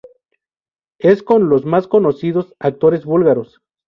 Es 0.97 1.21
con 1.21 1.47
los 1.49 1.63
más 1.63 1.85
conocidos 1.87 2.55
actores 2.57 3.05
búlgaros. 3.05 3.61